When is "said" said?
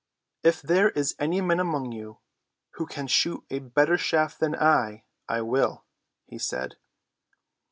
6.39-6.77